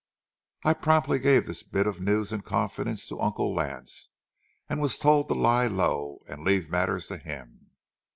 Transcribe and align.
I 0.63 0.73
promptly 0.73 1.19
gave 1.19 1.45
this 1.45 1.61
bit 1.61 1.85
of 1.85 2.01
news 2.01 2.33
in 2.33 2.41
confidence 2.41 3.07
to 3.07 3.21
Uncle 3.21 3.53
Lance, 3.53 4.09
and 4.67 4.81
was 4.81 4.97
told 4.97 5.27
to 5.27 5.35
lie 5.35 5.67
low 5.67 6.23
and 6.27 6.41
leave 6.43 6.71
matters 6.71 7.05
to 7.09 7.19
him. 7.19 7.69